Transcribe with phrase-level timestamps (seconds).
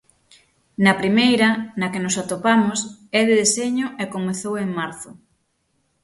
[0.85, 1.49] Na primeira,
[1.79, 2.79] na que nos atopamos,
[3.19, 5.09] é de deseño e comezou en marzo.